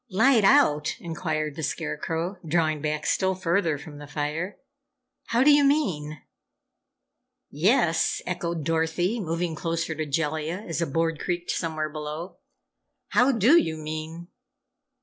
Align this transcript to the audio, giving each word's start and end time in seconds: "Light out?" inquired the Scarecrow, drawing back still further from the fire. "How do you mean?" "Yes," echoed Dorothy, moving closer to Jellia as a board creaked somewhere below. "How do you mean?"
"Light 0.09 0.43
out?" 0.43 0.95
inquired 0.99 1.55
the 1.55 1.61
Scarecrow, 1.61 2.37
drawing 2.43 2.81
back 2.81 3.05
still 3.05 3.35
further 3.35 3.77
from 3.77 3.99
the 3.99 4.07
fire. 4.07 4.57
"How 5.25 5.43
do 5.43 5.51
you 5.51 5.63
mean?" 5.63 6.23
"Yes," 7.51 8.19
echoed 8.25 8.63
Dorothy, 8.65 9.19
moving 9.19 9.53
closer 9.53 9.93
to 9.93 10.07
Jellia 10.07 10.63
as 10.67 10.81
a 10.81 10.87
board 10.87 11.19
creaked 11.19 11.51
somewhere 11.51 11.91
below. 11.91 12.37
"How 13.09 13.31
do 13.31 13.59
you 13.61 13.77
mean?" 13.77 14.29